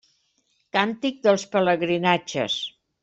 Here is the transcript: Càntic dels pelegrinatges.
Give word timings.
Càntic 0.77 1.21
dels 1.27 1.45
pelegrinatges. 1.53 2.57